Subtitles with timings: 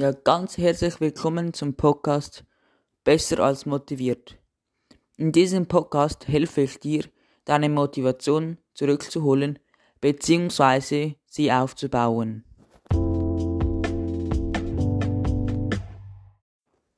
[0.00, 2.46] Ja, ganz herzlich willkommen zum Podcast
[3.04, 4.38] Besser als motiviert.
[5.18, 7.04] In diesem Podcast helfe ich dir,
[7.44, 9.58] deine Motivation zurückzuholen
[10.00, 11.16] bzw.
[11.26, 12.46] sie aufzubauen.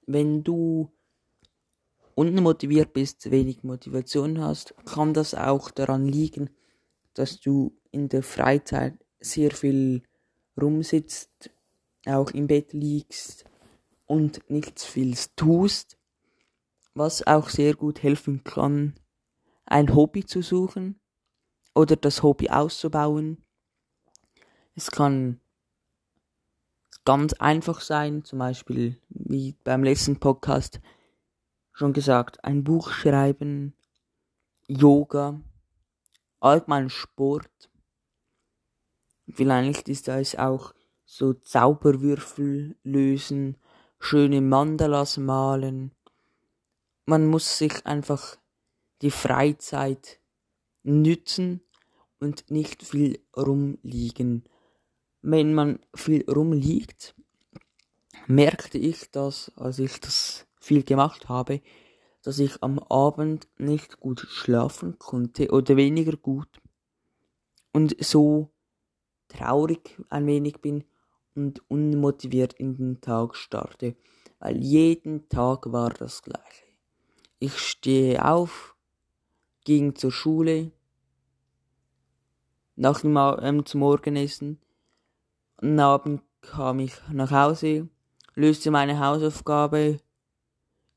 [0.06, 0.88] Wenn du
[2.14, 6.50] unmotiviert bist, wenig Motivation hast, kann das auch daran liegen,
[7.14, 10.04] dass du in der Freizeit sehr viel
[10.56, 11.50] rumsitzt,
[12.06, 13.44] auch im Bett liegst
[14.06, 15.98] und nichts viel tust,
[16.94, 18.94] was auch sehr gut helfen kann,
[19.64, 21.00] ein Hobby zu suchen
[21.74, 23.44] oder das Hobby auszubauen.
[24.74, 25.40] Es kann
[27.04, 30.80] ganz einfach sein, zum Beispiel wie beim letzten Podcast
[31.72, 33.74] schon gesagt, ein Buch schreiben,
[34.68, 35.40] Yoga,
[36.40, 37.70] allgemein Sport.
[39.28, 40.74] Vielleicht ist das auch
[41.14, 43.58] so Zauberwürfel lösen,
[43.98, 45.92] schöne Mandalas malen.
[47.04, 48.38] Man muss sich einfach
[49.02, 50.20] die Freizeit
[50.84, 51.60] nützen
[52.18, 54.44] und nicht viel rumliegen.
[55.20, 57.14] Wenn man viel rumliegt,
[58.26, 61.60] merkte ich das, als ich das viel gemacht habe,
[62.22, 66.48] dass ich am Abend nicht gut schlafen konnte oder weniger gut
[67.70, 68.48] und so
[69.28, 70.84] traurig ein wenig bin
[71.34, 73.96] und unmotiviert in den Tag starte,
[74.38, 76.64] weil jeden Tag war das gleiche.
[77.38, 78.76] Ich stehe auf,
[79.64, 80.72] ging zur Schule,
[82.76, 84.58] nach dem ähm, zum Morgenessen,
[85.56, 87.88] am Abend kam ich nach Hause,
[88.34, 89.98] löste meine Hausaufgabe,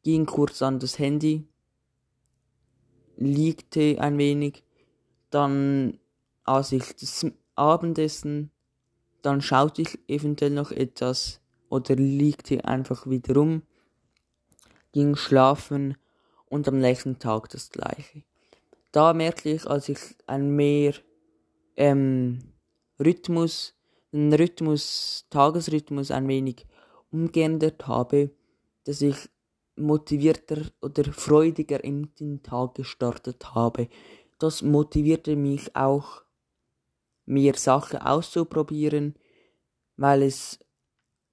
[0.03, 1.47] ging kurz an das Handy,
[3.17, 4.63] liegte ein wenig,
[5.29, 5.99] dann
[6.43, 8.51] aß ich das Abendessen,
[9.25, 13.63] dann schaute ich eventuell noch etwas oder liegte einfach wieder rum,
[14.91, 15.97] ging schlafen
[16.45, 18.23] und am nächsten Tag das gleiche.
[18.91, 20.93] Da merkte ich, als ich ein mehr
[21.75, 22.53] ähm,
[22.99, 23.73] Rhythmus,
[24.11, 26.67] den Rhythmus, Tagesrhythmus ein wenig
[27.11, 28.29] umgeändert habe,
[28.83, 29.17] dass ich
[29.75, 33.89] motivierter oder freudiger in den Tag gestartet habe.
[34.37, 36.24] Das motivierte mich auch
[37.25, 39.15] mehr Sachen auszuprobieren,
[39.97, 40.59] weil es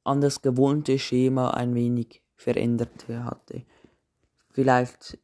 [0.04, 3.64] an das gewohnte Schema ein wenig verändert hatte.
[4.50, 5.18] Vielleicht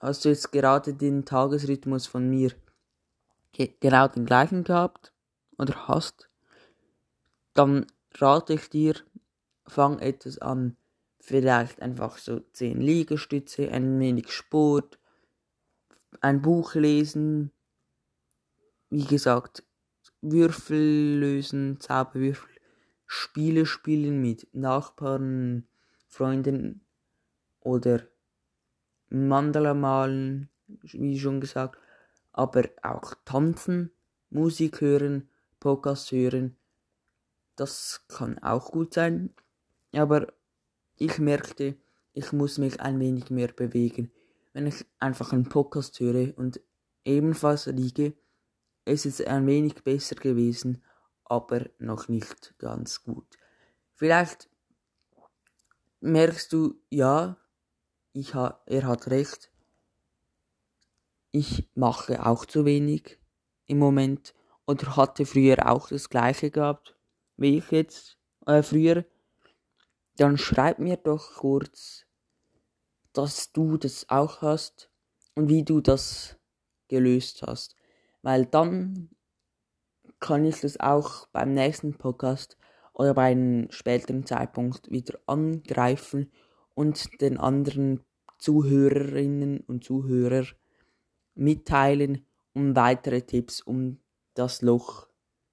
[0.00, 2.52] hast du jetzt gerade den Tagesrhythmus von mir
[3.80, 5.12] genau den gleichen gehabt
[5.58, 6.28] oder hast,
[7.54, 8.96] dann rate ich dir,
[9.66, 10.76] fang etwas an,
[11.20, 14.98] vielleicht einfach so 10 Liegestütze, ein wenig Sport,
[16.20, 17.52] ein Buch lesen,
[18.90, 19.64] wie gesagt,
[20.32, 22.48] Würfel lösen, Zauberwürfel,
[23.06, 25.68] Spiele spielen mit Nachbarn,
[26.08, 26.80] Freunden
[27.60, 28.02] oder
[29.10, 31.78] Mandala malen, wie schon gesagt,
[32.32, 33.90] aber auch tanzen,
[34.30, 35.28] Musik hören,
[35.60, 36.56] Podcast hören,
[37.56, 39.30] das kann auch gut sein,
[39.92, 40.32] aber
[40.96, 41.76] ich merkte,
[42.14, 44.10] ich muss mich ein wenig mehr bewegen.
[44.54, 46.60] Wenn ich einfach einen Podcast höre und
[47.04, 48.14] ebenfalls liege,
[48.84, 50.82] es ist ein wenig besser gewesen,
[51.24, 53.26] aber noch nicht ganz gut.
[53.94, 54.48] Vielleicht
[56.00, 57.38] merkst du, ja,
[58.12, 59.50] ich ha, er hat recht.
[61.30, 63.18] Ich mache auch zu wenig
[63.66, 64.34] im Moment
[64.66, 66.96] oder hatte früher auch das gleiche gehabt,
[67.36, 69.04] wie ich jetzt äh, früher.
[70.16, 72.04] Dann schreib mir doch kurz,
[73.12, 74.90] dass du das auch hast
[75.34, 76.36] und wie du das
[76.88, 77.74] gelöst hast
[78.24, 79.10] weil dann
[80.18, 82.56] kann ich das auch beim nächsten Podcast
[82.94, 86.32] oder bei einem späteren Zeitpunkt wieder angreifen
[86.74, 88.00] und den anderen
[88.38, 90.46] Zuhörerinnen und Zuhörer
[91.34, 94.00] mitteilen, um weitere Tipps, um
[94.32, 95.06] das Loch,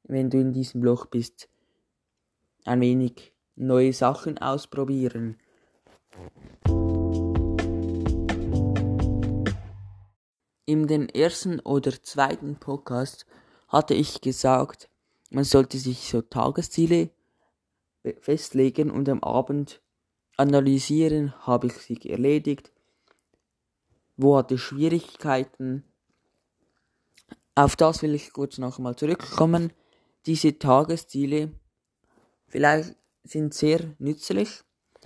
[0.03, 1.49] wenn du in diesem Loch bist,
[2.63, 5.35] ein wenig neue Sachen ausprobieren.
[10.71, 13.25] In den ersten oder zweiten Podcast
[13.67, 14.89] hatte ich gesagt,
[15.29, 17.09] man sollte sich so Tagesziele
[18.21, 19.81] festlegen und am Abend
[20.37, 22.71] analysieren, habe ich sie erledigt,
[24.15, 25.83] wo hatte Schwierigkeiten.
[27.53, 29.73] Auf das will ich kurz noch einmal zurückkommen.
[30.25, 31.51] Diese Tagesziele
[32.47, 32.95] vielleicht
[33.25, 34.63] sind sehr nützlich.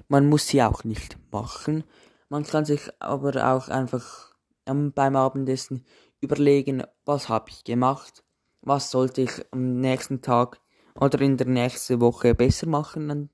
[0.09, 1.85] Man muss sie auch nicht machen.
[2.29, 4.34] Man kann sich aber auch einfach
[4.65, 5.85] beim Abendessen
[6.21, 8.23] überlegen, was habe ich gemacht,
[8.61, 10.59] was sollte ich am nächsten Tag
[10.99, 13.29] oder in der nächsten Woche besser machen.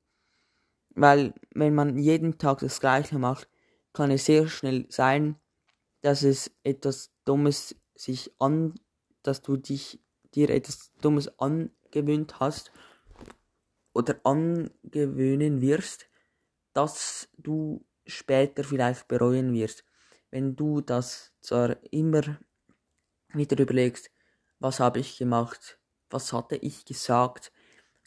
[0.93, 3.49] Weil wenn man jeden Tag das gleiche macht,
[3.93, 5.37] kann es sehr schnell sein,
[6.01, 8.75] dass es etwas Dummes sich an,
[9.23, 9.99] dass du dich
[10.33, 12.71] dir etwas Dummes angewöhnt hast
[13.93, 16.07] oder angewöhnen wirst,
[16.73, 19.83] dass du später vielleicht bereuen wirst.
[20.31, 22.39] Wenn du das zwar immer
[23.33, 24.09] wieder überlegst,
[24.59, 25.79] was habe ich gemacht,
[26.09, 27.51] was hatte ich gesagt,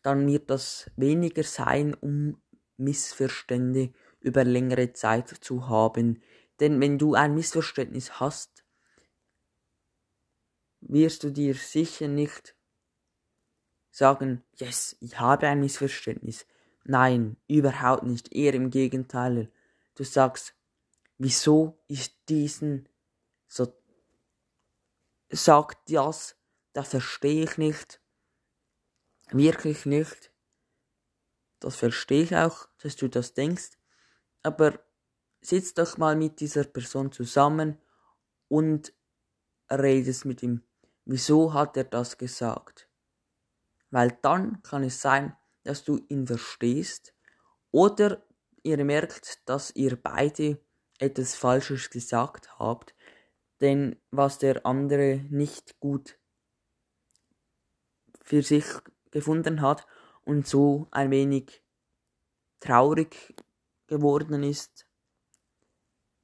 [0.03, 2.43] dann wird das weniger sein, um
[2.76, 6.23] Missverstände über längere Zeit zu haben.
[6.61, 8.65] Denn wenn du ein Missverständnis hast,
[10.81, 12.56] wirst du dir sicher nicht
[13.91, 16.47] sagen, yes, ich habe ein Missverständnis.
[16.85, 19.50] Nein, überhaupt nicht, eher im Gegenteil.
[19.94, 20.55] Du sagst,
[21.19, 22.88] wieso ist diesen
[23.46, 23.72] so
[25.31, 26.37] sagt das,
[26.72, 28.00] das verstehe ich nicht,
[29.31, 30.32] wirklich nicht.
[31.61, 33.78] Das verstehe ich auch, dass du das denkst,
[34.43, 34.78] aber
[35.40, 37.78] sitz doch mal mit dieser Person zusammen
[38.49, 38.93] und
[39.70, 40.62] redest mit ihm.
[41.05, 42.88] Wieso hat er das gesagt?
[43.90, 47.14] Weil dann kann es sein, dass du ihn verstehst
[47.70, 48.22] oder
[48.62, 50.58] ihr merkt, dass ihr beide
[50.99, 52.94] etwas Falsches gesagt habt,
[53.61, 56.19] denn was der andere nicht gut
[58.23, 58.64] für sich
[59.11, 59.87] gefunden hat
[60.25, 61.62] und so ein wenig
[62.61, 63.35] traurig
[63.87, 64.87] geworden ist.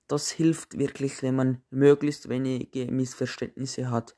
[0.08, 4.16] Das hilft wirklich, wenn man möglichst wenige Missverständnisse hat.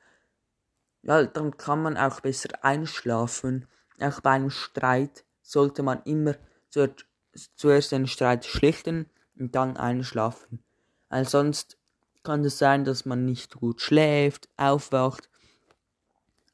[1.03, 3.67] Ja, dann kann man auch besser einschlafen.
[4.01, 6.37] Auch bei einem Streit sollte man immer
[6.71, 10.63] zuerst den Streit schlichten und dann einschlafen.
[11.09, 11.79] Weil sonst
[12.23, 15.29] kann es sein, dass man nicht gut schläft, aufwacht,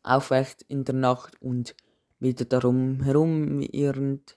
[0.02, 1.74] aufwacht in der Nacht und
[2.18, 4.36] wieder darum herum irrend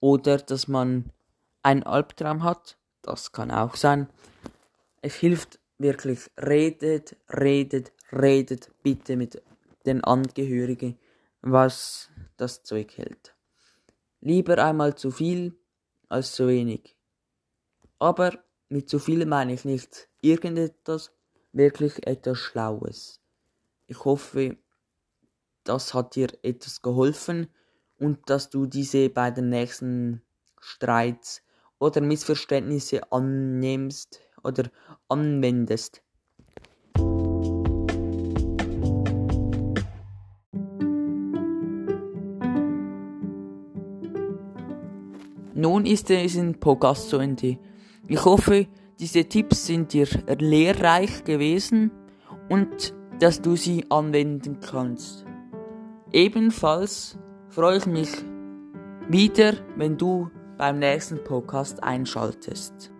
[0.00, 1.10] oder dass man
[1.62, 4.08] einen Albtraum hat, das kann auch sein.
[5.00, 9.42] Es hilft wirklich, redet, redet, redet bitte mit
[9.86, 10.98] den Angehörigen,
[11.42, 13.34] was das Zeug hält.
[14.20, 15.54] Lieber einmal zu viel
[16.08, 16.96] als zu wenig.
[18.04, 21.10] Aber mit zu viel meine ich nicht irgendetwas,
[21.52, 23.18] wirklich etwas Schlaues.
[23.86, 24.58] Ich hoffe,
[25.64, 27.46] das hat dir etwas geholfen
[27.98, 30.20] und dass du diese bei den nächsten
[30.60, 31.40] Streits
[31.78, 34.64] oder Missverständnisse annimmst oder
[35.08, 36.02] anwendest.
[45.54, 47.58] Nun ist es in Podcast zu Ende.
[48.06, 48.66] Ich hoffe,
[48.98, 50.06] diese Tipps sind dir
[50.38, 51.90] lehrreich gewesen
[52.48, 55.24] und dass du sie anwenden kannst.
[56.12, 57.18] Ebenfalls
[57.48, 58.10] freue ich mich
[59.08, 62.92] wieder, wenn du beim nächsten Podcast einschaltest.